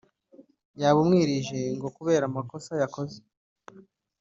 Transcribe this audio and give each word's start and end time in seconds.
yabumwirije 0.81 1.59
ngo 1.77 1.87
kubera 1.97 2.23
amakosa 2.27 2.71
yakoze 2.81 3.17